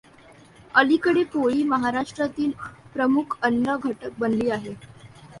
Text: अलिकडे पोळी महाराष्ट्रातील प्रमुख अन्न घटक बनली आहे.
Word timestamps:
अलिकडे 0.75 1.23
पोळी 1.23 1.63
महाराष्ट्रातील 1.63 2.51
प्रमुख 2.93 3.37
अन्न 3.41 3.75
घटक 3.77 4.19
बनली 4.19 4.49
आहे. 4.49 4.73